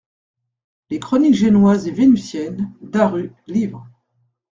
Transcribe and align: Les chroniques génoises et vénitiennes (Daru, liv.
Les 0.89 0.97
chroniques 0.99 1.35
génoises 1.35 1.87
et 1.87 1.91
vénitiennes 1.91 2.73
(Daru, 2.81 3.33
liv. 3.45 3.77